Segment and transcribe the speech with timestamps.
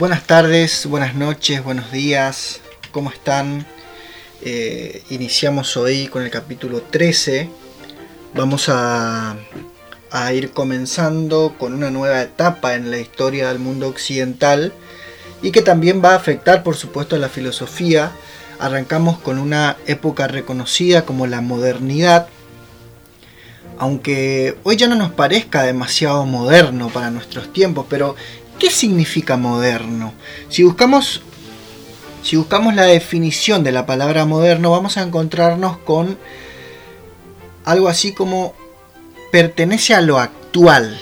[0.00, 3.66] Buenas tardes, buenas noches, buenos días, ¿cómo están?
[4.40, 7.50] Eh, iniciamos hoy con el capítulo 13.
[8.32, 9.36] Vamos a,
[10.10, 14.72] a ir comenzando con una nueva etapa en la historia del mundo occidental
[15.42, 18.10] y que también va a afectar por supuesto a la filosofía.
[18.58, 22.26] Arrancamos con una época reconocida como la modernidad,
[23.76, 28.16] aunque hoy ya no nos parezca demasiado moderno para nuestros tiempos, pero
[28.60, 30.12] ¿Qué significa moderno?
[30.50, 31.22] Si buscamos,
[32.22, 36.18] si buscamos la definición de la palabra moderno, vamos a encontrarnos con
[37.64, 38.52] algo así como
[39.32, 41.00] pertenece a lo actual.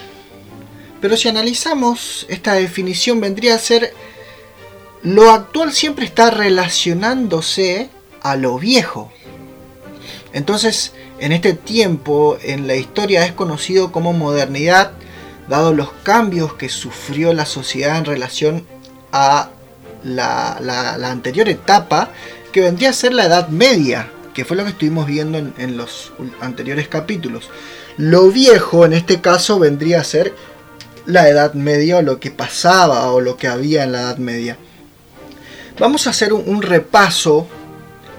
[1.00, 3.92] Pero si analizamos esta definición vendría a ser
[5.02, 7.90] lo actual siempre está relacionándose
[8.22, 9.10] a lo viejo.
[10.32, 14.92] Entonces, en este tiempo, en la historia es conocido como modernidad
[15.48, 18.66] dado los cambios que sufrió la sociedad en relación
[19.12, 19.50] a
[20.04, 22.10] la, anterior etapa,
[22.52, 26.12] que vendría a ser la Edad Media, que fue lo que estuvimos viendo en, los
[26.40, 27.50] anteriores capítulos.
[27.96, 30.34] Lo viejo en este caso vendría a ser
[31.06, 34.56] la Edad Media o lo que pasaba o lo que había en la Edad Media.
[35.78, 37.46] Vamos a hacer un, repaso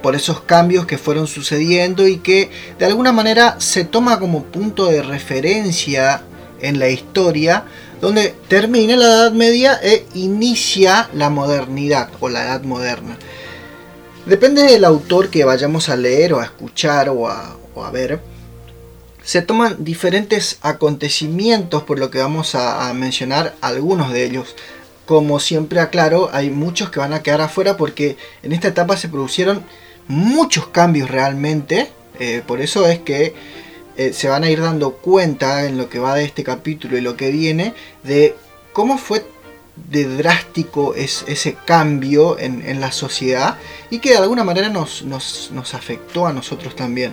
[0.01, 4.85] por esos cambios que fueron sucediendo y que de alguna manera se toma como punto
[4.85, 6.23] de referencia
[6.61, 7.65] en la historia,
[8.01, 13.17] donde termina la Edad Media e inicia la modernidad o la Edad Moderna.
[14.25, 17.57] Depende del autor que vayamos a leer o a escuchar o a,
[17.91, 18.19] ver,
[19.23, 24.55] se toman diferentes acontecimientos por lo que vamos a, mencionar algunos de ellos.
[25.05, 29.09] Como siempre aclaro, hay muchos que van a quedar afuera porque en esta etapa se
[29.09, 29.63] produjeron
[30.07, 31.89] muchos cambios realmente.
[32.19, 33.33] Eh, por eso es que
[33.99, 37.01] eh, se van a ir dando cuenta en lo que va de este capítulo y
[37.01, 38.33] lo que viene de
[38.71, 39.25] cómo fue
[39.91, 43.57] de drástico es, ese cambio en, la sociedad
[43.89, 47.11] y que de alguna manera nos, nos, afectó a nosotros también.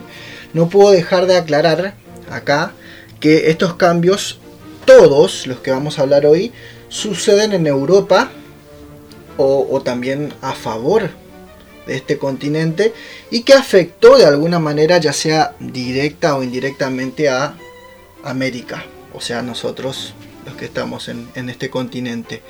[0.53, 1.95] No puedo dejar de aclarar
[2.31, 2.71] acá
[3.19, 4.39] que estos cambios,
[4.85, 6.53] todos los que vamos a hablar hoy,
[6.89, 8.31] suceden en Europa
[9.39, 11.11] o, o también a favor
[11.87, 12.93] de este continente
[13.31, 17.57] y que afectó de alguna manera ya sea directa o indirectamente a
[18.25, 20.15] América, o sea nosotros
[20.45, 22.43] los que estamos en, este continente.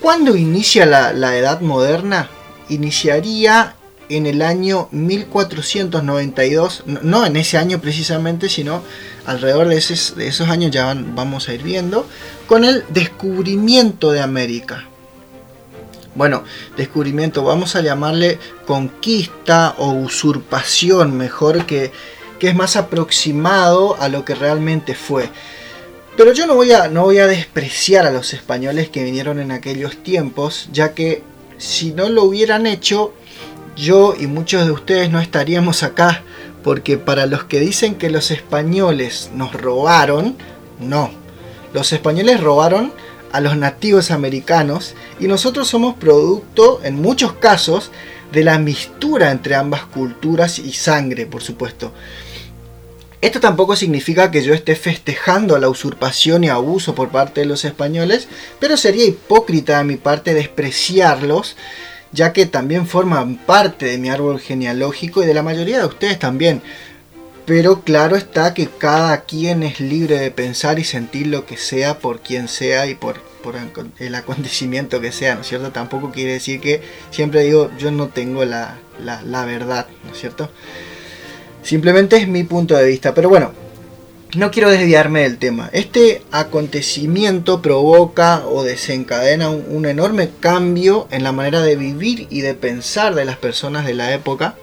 [0.00, 2.28] ¿Cuándo inicia la, Edad Moderna?
[2.68, 3.76] Iniciaría
[4.08, 8.82] en el año 1492, no en ese año precisamente, sino
[9.24, 12.08] alrededor de, de esos años ya vamos a ir viendo,
[12.48, 14.89] con el descubrimiento de América
[16.14, 16.44] bueno,
[16.76, 21.92] descubrimiento, vamos a llamarle conquista o usurpación, mejor que,
[22.38, 25.30] que es más aproximado a lo que realmente fue.
[26.16, 29.52] Pero yo no voy, a, no voy a despreciar a los españoles que vinieron en
[29.52, 31.22] aquellos tiempos, ya que
[31.58, 33.14] si no lo hubieran hecho,
[33.76, 36.22] yo y muchos de ustedes no estaríamos acá,
[36.62, 40.36] porque para los que dicen que los españoles nos robaron,
[40.78, 41.10] no.
[41.72, 42.92] Los españoles robaron
[43.32, 47.90] a los nativos americanos y nosotros somos producto, en muchos casos,
[48.32, 51.92] de la mistura entre ambas culturas y sangre, por supuesto.
[53.20, 57.66] Esto tampoco significa que yo esté festejando la usurpación y abuso por parte de los
[57.66, 61.56] españoles, pero sería hipócrita de mi parte despreciarlos,
[62.12, 66.18] ya que también forman parte de mi árbol genealógico y de la mayoría de ustedes
[66.18, 66.62] también.
[67.46, 71.98] Pero claro está que cada quien es libre de pensar y sentir lo que sea
[71.98, 73.20] por quien sea y por,
[73.98, 75.72] el acontecimiento que sea, ¿no es cierto?
[75.72, 80.50] Tampoco quiere decir que siempre digo yo no tengo la, la verdad, ¿no es cierto?
[81.62, 83.14] Simplemente es mi punto de vista.
[83.14, 83.52] Pero bueno,
[84.36, 85.70] no quiero desviarme del tema.
[85.72, 92.40] Este acontecimiento provoca o desencadena un, un, enorme cambio en la manera de vivir y
[92.40, 94.54] de pensar de las personas de la época.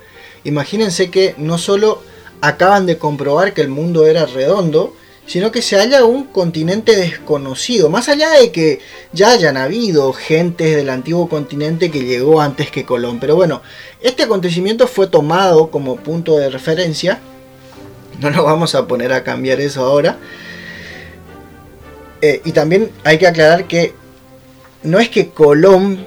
[0.44, 2.02] Imagínense que no solo
[2.42, 4.94] acaban de comprobar que el mundo era redondo,
[5.26, 8.80] sino que se halla un continente desconocido, más allá de que
[9.12, 13.20] ya hayan habido gentes del antiguo continente que llegó antes que Colón.
[13.20, 13.62] Pero bueno,
[14.02, 17.20] este acontecimiento fue tomado como punto de referencia,
[18.22, 20.18] no nos vamos a poner a cambiar eso ahora.
[22.22, 23.94] Eh, y también hay que aclarar que
[24.82, 26.06] no es que Colón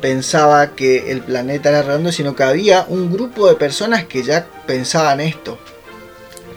[0.00, 4.46] pensaba que el planeta era redondo, sino que había un grupo de personas que ya
[4.66, 5.58] pensaban esto.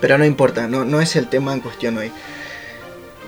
[0.01, 2.11] Pero no importa, no, no es el tema en cuestión hoy.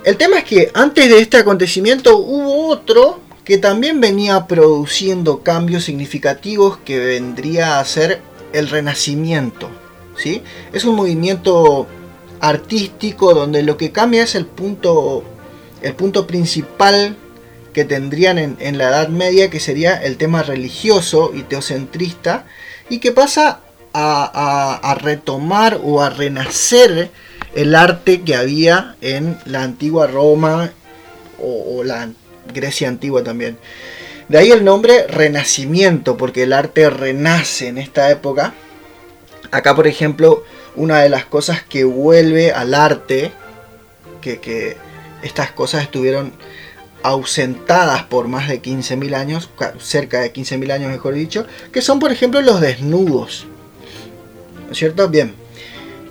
[0.03, 5.83] El tema es que antes de este acontecimiento hubo otro que también venía produciendo cambios
[5.83, 8.21] significativos que vendría a ser
[8.53, 9.69] el renacimiento.
[10.17, 10.43] ¿sí?
[10.73, 11.87] Es un movimiento
[12.39, 15.23] artístico donde lo que cambia es el punto,
[15.81, 17.15] el punto principal
[17.75, 22.45] que tendrían en, la Edad Media, que sería el tema religioso y teocentrista,
[22.89, 23.59] y que pasa
[23.93, 27.11] a, retomar o a renacer
[27.53, 30.71] el arte que había en la antigua Roma
[31.37, 32.11] o, la
[32.53, 33.57] Grecia antigua también.
[34.29, 38.53] De ahí el nombre Renacimiento, porque el arte renace en esta época.
[39.51, 40.45] Acá, por ejemplo,
[40.77, 43.33] una de las cosas que vuelve al arte,
[44.21, 44.77] que,
[45.23, 46.31] estas cosas estuvieron
[47.05, 49.49] ausentadas por más de 15.000 años,
[49.79, 53.45] cerca de 15.000 años mejor dicho, que son por ejemplo los desnudos.
[54.65, 55.07] ¿No es cierto?
[55.07, 55.35] Bien.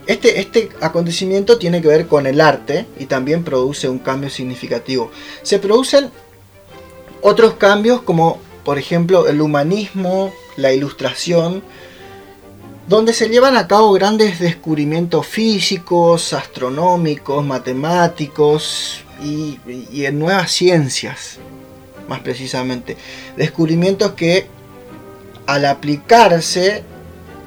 [0.07, 5.11] Este, este acontecimiento tiene que ver con el arte y también produce un cambio significativo.
[5.43, 6.11] Se producen
[7.23, 11.65] otros cambios como por ejemplo el humanismo, la ilustración,
[12.87, 19.59] donde se llevan a cabo grandes descubrimientos físicos, astronómicos, matemáticos, y,
[20.05, 21.39] en nuevas ciencias,
[22.09, 22.97] más precisamente.
[23.37, 24.47] Descubrimientos que
[25.47, 26.83] al aplicarse,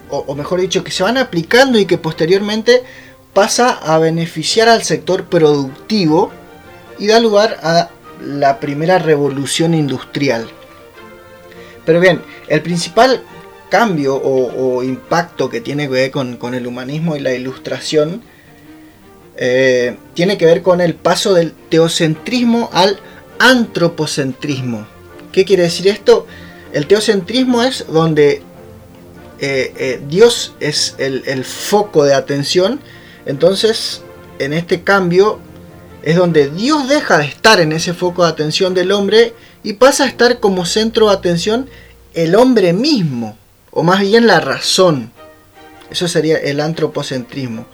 [0.09, 2.83] o, mejor dicho, que se van aplicando y que posteriormente
[3.33, 6.31] pasa a beneficiar al sector productivo
[6.97, 7.89] y da lugar a
[8.21, 10.47] la primera revolución industrial.
[11.85, 13.21] Pero bien, el principal
[13.69, 18.21] cambio o, impacto que tiene que ver con, el humanismo y la ilustración
[19.35, 22.99] eh, tiene que ver con el paso del teocentrismo al
[23.39, 24.87] antropocentrismo.
[25.31, 26.25] ¿Qué quiere decir esto?
[26.73, 28.41] El teocentrismo es donde
[29.39, 32.79] eh, eh, Dios es el, foco de atención.
[33.25, 34.01] Entonces,
[34.39, 35.39] en este cambio,
[36.01, 39.33] es donde Dios deja de estar en ese foco de atención del hombre
[39.63, 41.69] y pasa a estar como centro de atención
[42.13, 43.37] el hombre mismo,
[43.77, 45.11] o más bien la razón.
[45.91, 47.67] Eso sería el antropocentrismo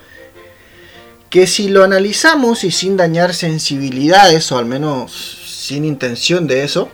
[1.30, 5.14] que si lo analizamos y sin dañar sensibilidades, o al menos
[5.48, 6.90] sin intención de eso,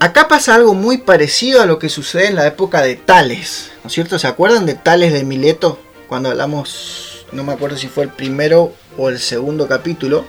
[0.00, 3.88] acá pasa algo muy parecido a lo que sucede en la época de Tales, ¿no
[3.88, 4.18] es cierto?
[4.18, 5.78] ¿Se acuerdan de Tales de Mileto?
[6.08, 10.24] Cuando hablamos, no me acuerdo si fue el primero o el segundo capítulo,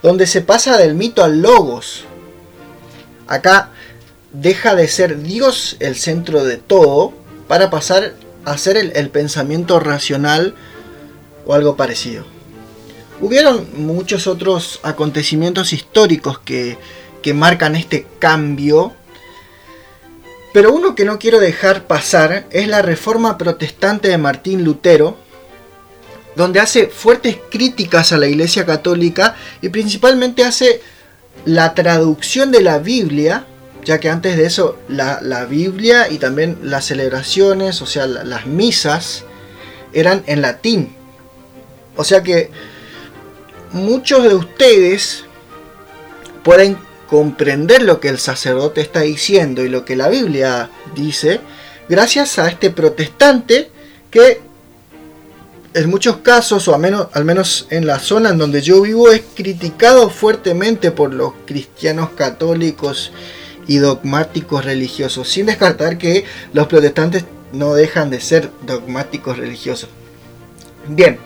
[0.00, 2.04] donde se pasa del mito al logos.
[3.26, 3.72] Acá
[4.40, 7.12] deja de ser Dios el centro de todo
[7.48, 10.54] para pasar a ser el, pensamiento racional
[11.46, 12.24] o algo parecido.
[13.20, 16.76] Hubieron muchos otros acontecimientos históricos que,
[17.22, 18.94] que marcan este cambio,
[20.52, 25.16] pero uno que no quiero dejar pasar es la reforma protestante de Martín Lutero,
[26.34, 30.82] donde hace fuertes críticas a la Iglesia Católica y principalmente hace
[31.46, 33.46] la traducción de la Biblia,
[33.86, 38.46] ya que antes de eso la, la Biblia y también las celebraciones, o sea, las
[38.46, 39.24] misas,
[39.92, 40.94] eran en latín.
[41.96, 42.50] O sea que
[43.70, 45.24] muchos de ustedes
[46.42, 46.76] pueden
[47.08, 51.40] comprender lo que el sacerdote está diciendo y lo que la Biblia dice
[51.88, 53.70] gracias a este protestante
[54.10, 54.40] que
[55.74, 59.12] en muchos casos, o al menos, al menos en la zona en donde yo vivo,
[59.12, 63.12] es criticado fuertemente por los cristianos católicos
[63.66, 69.88] y dogmáticos religiosos, sin descartar que los protestantes no dejan de ser dogmáticos religiosos.
[70.88, 71.18] Bien,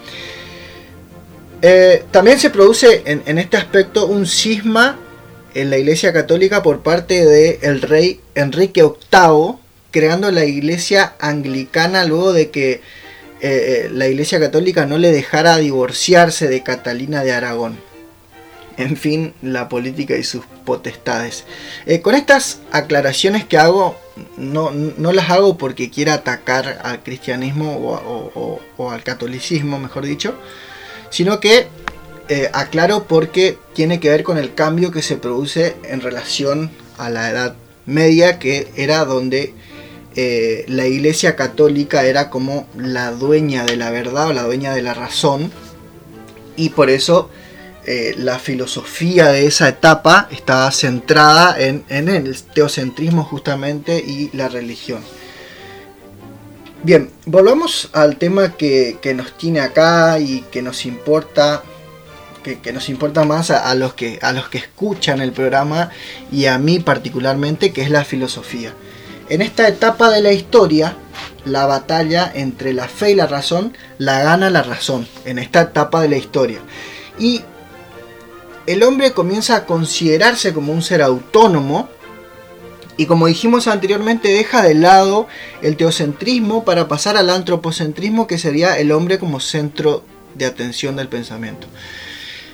[1.62, 4.98] eh, también se produce en, este aspecto un cisma
[5.54, 9.56] en la Iglesia Católica por parte del rey Enrique VIII,
[9.90, 12.80] creando la Iglesia Anglicana luego de que eh,
[13.42, 17.89] eh, la Iglesia Católica no le dejara divorciarse de Catalina de Aragón.
[18.80, 21.44] En fin, la política y sus potestades.
[22.02, 23.96] con estas aclaraciones que hago,
[24.36, 24.72] no,
[25.12, 30.34] las hago porque quiera atacar al cristianismo o al catolicismo, mejor dicho,
[31.10, 31.66] sino que
[32.32, 37.10] eh, aclaro porque tiene que ver con el cambio que se produce en relación a
[37.10, 37.56] la Edad
[37.86, 39.52] Media, que era donde
[40.14, 44.82] eh, la Iglesia Católica era como la dueña de la verdad o la dueña de
[44.82, 45.50] la razón,
[46.54, 47.30] y por eso
[47.86, 55.00] eh, la filosofía de esa etapa estaba centrada en, el teocentrismo justamente y la religión.
[56.82, 61.62] Bien, volvamos al tema que, nos tiene acá y que nos importa
[62.42, 65.90] que, nos importa más a, los que, a los que escuchan el programa
[66.32, 68.72] y a mí particularmente, que es la filosofía.
[69.28, 70.96] En esta etapa de la historia,
[71.44, 76.02] la batalla entre la fe y la razón la gana la razón, en esta etapa
[76.02, 76.58] de la historia.
[77.18, 77.42] Y
[78.72, 81.88] el hombre comienza a considerarse como un ser autónomo,
[82.96, 85.26] y como dijimos anteriormente, deja de lado
[85.62, 91.08] el teocentrismo para pasar al antropocentrismo, que sería el hombre como centro de atención del
[91.08, 91.66] pensamiento.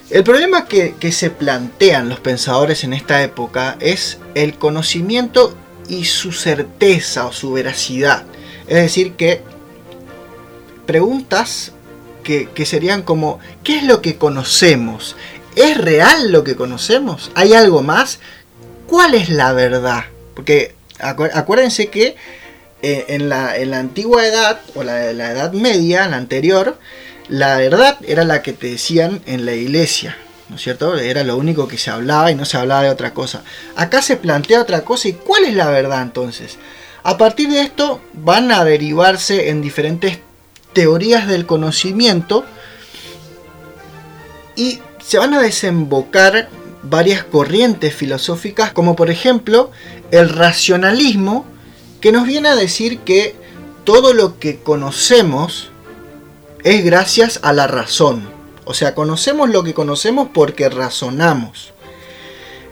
[0.09, 5.53] El problema que, se plantean los pensadores en esta época es el conocimiento
[5.89, 8.23] y su certeza o su veracidad.
[8.67, 9.41] Es decir, que
[10.85, 11.73] preguntas
[12.23, 15.17] que, serían como, ¿qué es lo que conocemos?
[15.57, 17.31] ¿Es real lo que conocemos?
[17.33, 18.19] ¿Hay algo más?
[18.85, 20.03] ¿Cuál es la verdad?
[20.35, 22.15] Porque acuérdense que
[22.83, 26.77] eh, en, la, antigua edad, o la, la edad media, la anterior,
[27.27, 30.15] la verdad era la que te decían en la iglesia,
[30.49, 30.95] ¿no es cierto?
[30.95, 33.41] Era lo único que se hablaba y no se hablaba de otra cosa.
[33.75, 36.59] Acá se plantea otra cosa y ¿cuál es la verdad entonces?
[37.01, 40.19] A partir de esto van a derivarse en diferentes
[40.73, 42.45] teorías del conocimiento
[44.55, 46.49] y se van a desembocar
[46.83, 49.71] varias corrientes filosóficas, como por ejemplo
[50.11, 51.45] el racionalismo,
[52.01, 53.33] que nos viene a decir que
[53.85, 55.69] todo lo que conocemos
[56.65, 58.27] es gracias a la razón.
[58.65, 61.71] O sea, conocemos lo que conocemos porque razonamos.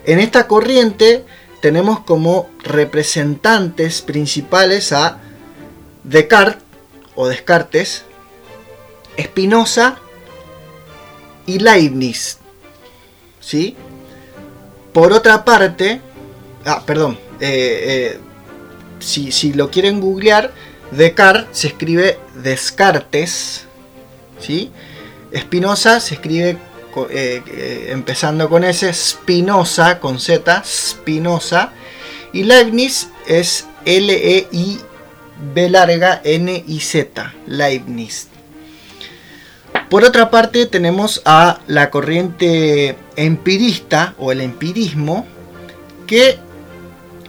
[0.04, 1.24] En esta corriente
[1.62, 5.20] tenemos como representantes principales a
[6.04, 6.62] Descartes
[7.14, 8.04] o Descartes,
[9.18, 10.00] Spinoza
[11.46, 12.38] y Leibniz.
[13.40, 13.76] ¿Sí?
[14.92, 16.00] Por otra parte,
[16.64, 18.18] ah, perdón, eh, eh,
[18.98, 20.52] si, si, lo quieren googlear,
[20.90, 23.66] Descartes se escribe Descartes,
[24.40, 24.70] ¿sí?
[25.36, 26.56] Spinoza se escribe
[27.10, 31.72] eh, empezando con S, Spinoza con Z, Spinoza,
[32.32, 38.28] y Leibniz es L-E-I-B larga N-I-Z, Leibniz.
[39.90, 45.26] Por otra parte tenemos a la corriente empirista o el empirismo
[46.06, 46.38] que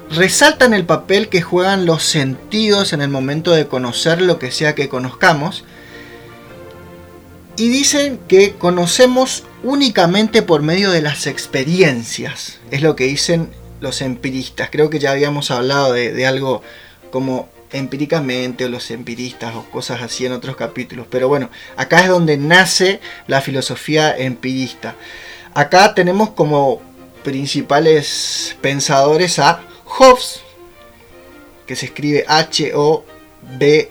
[0.09, 4.73] resaltan el papel que juegan los sentidos en el momento de conocer lo que sea
[4.73, 5.65] que conozcamos
[7.57, 13.49] y dicen que conocemos únicamente por medio de las experiencias, es lo que dicen
[13.81, 14.69] los empiristas.
[14.71, 16.61] Creo que ya habíamos hablado de, de algo
[17.11, 21.07] como empíricamente o los empiristas o cosas así en otros capítulos.
[21.09, 24.95] Pero bueno, acá es donde nace la filosofía empirista.
[25.53, 26.81] Acá tenemos como
[27.23, 30.41] principales pensadores a Hobbes,
[31.65, 33.87] que se escribe H-O-B-B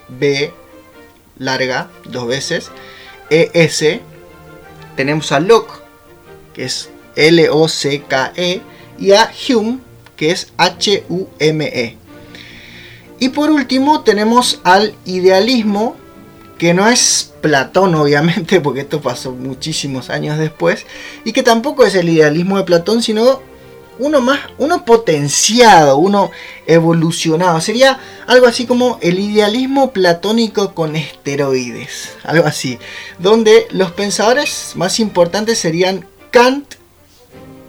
[1.38, 2.70] larga, dos veces,
[3.30, 4.00] E-S.
[4.96, 5.72] Tenemos a Locke,
[6.54, 8.62] que es L-O-C-K-E,
[8.98, 9.78] y a Hume,
[10.16, 11.98] que es H-U-M-E.
[13.18, 15.96] Y por último tenemos al idealismo,
[16.58, 20.86] que no es Platón obviamente, porque esto pasó muchísimos años después,
[21.24, 23.40] y que tampoco es el idealismo de Platón, sino
[23.98, 26.30] uno más, uno potenciado, uno
[26.66, 27.58] evolucionado.
[27.62, 32.78] Sería algo así como el idealismo platónico con esteroides, algo así,
[33.18, 36.74] donde los pensadores más importantes serían Kant,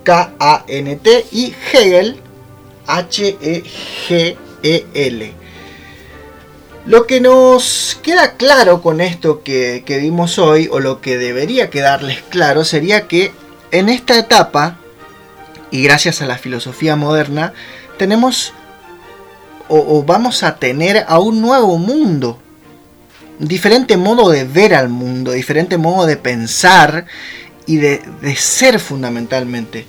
[0.04, 2.18] K-A-N-T, y Hegel,
[2.88, 5.34] H-E-G EL.
[6.88, 12.22] Lo que nos queda claro con esto que, vimos hoy, o lo que debería quedarles
[12.30, 13.34] claro, sería que
[13.72, 14.78] en esta etapa,
[15.70, 17.52] y gracias a la filosofía moderna,
[17.98, 18.54] tenemos
[19.68, 22.40] o, vamos a tener a un nuevo mundo,
[23.38, 27.06] diferente modo de ver al mundo, diferente modo de pensar
[27.66, 29.86] y de, de ser fundamentalmente,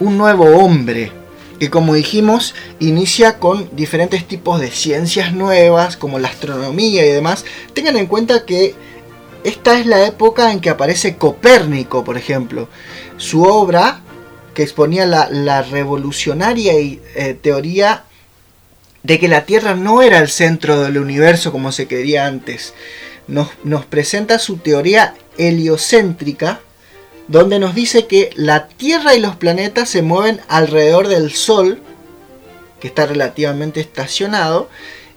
[0.00, 1.12] un nuevo hombre,
[1.58, 7.44] que como dijimos inicia con diferentes tipos de ciencias nuevas como la astronomía y demás.
[7.72, 8.74] Tengan en cuenta que
[9.44, 12.68] esta es la época en que aparece Copérnico, por ejemplo.
[13.16, 14.00] Su obra,
[14.54, 18.04] que exponía la, revolucionaria eh, teoría
[19.02, 22.74] de que la Tierra no era el centro del universo como se quería antes,
[23.26, 26.60] nos, nos presenta su teoría heliocéntrica,
[27.28, 31.80] donde nos dice que la Tierra y los planetas se mueven alrededor del Sol,
[32.80, 34.68] que está relativamente estacionado,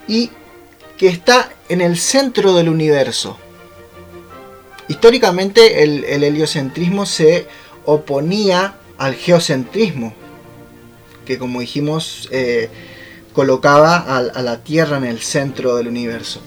[0.07, 0.29] y
[0.97, 3.37] que está en el centro del universo.
[4.87, 7.47] Históricamente el, heliocentrismo se
[7.85, 10.13] oponía al geocentrismo,
[11.25, 12.69] que como dijimos eh,
[13.33, 16.39] colocaba a, a la Tierra en el centro del universo.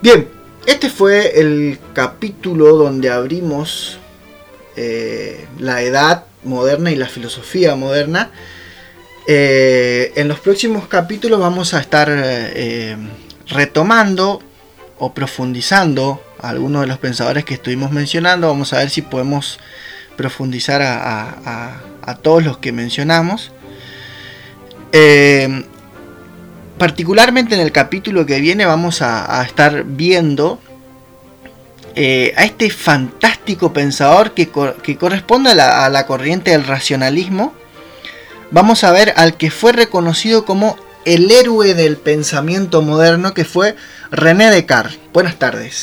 [0.00, 0.28] Bien,
[0.66, 3.99] este fue el capítulo donde abrimos
[4.76, 8.30] eh, la edad moderna y la filosofía moderna.
[9.26, 12.96] Eh, en los próximos capítulos vamos a estar eh,
[13.48, 14.42] retomando
[14.98, 18.48] o profundizando algunos de los pensadores que estuvimos mencionando.
[18.48, 19.58] Vamos a ver si podemos
[20.16, 21.82] profundizar a,
[22.22, 23.52] todos los que mencionamos.
[26.78, 30.60] particularmente en el capítulo que viene vamos a estar viendo
[31.94, 37.54] eh, a este fantástico pensador que, corresponde a la, corriente del racionalismo,
[38.50, 43.76] vamos a ver al que fue reconocido como el héroe del pensamiento moderno, que fue
[44.10, 44.98] René Descartes.
[45.12, 45.82] Buenas tardes.